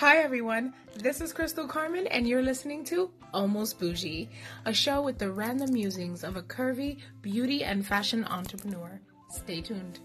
Hi, 0.00 0.18
everyone. 0.18 0.74
This 0.94 1.22
is 1.22 1.32
Crystal 1.32 1.66
Carmen, 1.66 2.06
and 2.08 2.28
you're 2.28 2.42
listening 2.42 2.84
to 2.84 3.10
Almost 3.32 3.80
Bougie, 3.80 4.28
a 4.66 4.74
show 4.74 5.00
with 5.00 5.16
the 5.16 5.30
random 5.30 5.72
musings 5.72 6.22
of 6.22 6.36
a 6.36 6.42
curvy 6.42 6.98
beauty 7.22 7.64
and 7.64 7.86
fashion 7.86 8.22
entrepreneur. 8.26 9.00
Stay 9.30 9.62
tuned. 9.62 10.00